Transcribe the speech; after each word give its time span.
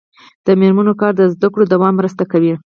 د 0.45 0.47
میرمنو 0.59 0.93
کار 1.01 1.13
د 1.17 1.21
زدکړو 1.33 1.63
دوام 1.73 1.93
مرسته 1.99 2.23
کوي. 2.31 2.53